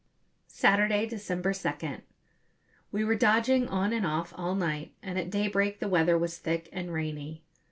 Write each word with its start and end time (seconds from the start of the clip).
Saturday, 0.47 1.05
December 1.05 1.51
2nd. 1.53 2.01
We 2.91 3.03
were 3.05 3.13
dodging 3.13 3.67
on 3.67 3.93
and 3.93 4.03
off 4.03 4.33
all 4.35 4.55
night, 4.55 4.95
and 5.03 5.19
at 5.19 5.29
daybreak 5.29 5.77
the 5.79 5.87
weather 5.87 6.17
was 6.17 6.39
thick 6.39 6.69
and 6.73 6.91
rainy. 6.91 7.43